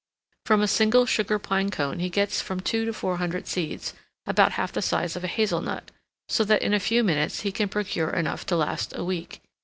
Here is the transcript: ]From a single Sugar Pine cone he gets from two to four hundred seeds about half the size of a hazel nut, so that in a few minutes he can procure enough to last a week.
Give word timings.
]From 0.47 0.63
a 0.63 0.67
single 0.67 1.05
Sugar 1.05 1.37
Pine 1.37 1.69
cone 1.69 1.99
he 1.99 2.09
gets 2.09 2.41
from 2.41 2.59
two 2.59 2.85
to 2.85 2.91
four 2.91 3.17
hundred 3.17 3.45
seeds 3.45 3.93
about 4.25 4.53
half 4.53 4.71
the 4.71 4.81
size 4.81 5.15
of 5.15 5.23
a 5.23 5.27
hazel 5.27 5.61
nut, 5.61 5.91
so 6.27 6.43
that 6.43 6.63
in 6.63 6.73
a 6.73 6.79
few 6.79 7.03
minutes 7.03 7.41
he 7.41 7.51
can 7.51 7.69
procure 7.69 8.09
enough 8.09 8.43
to 8.47 8.55
last 8.57 8.95
a 8.95 9.03
week. 9.03 9.41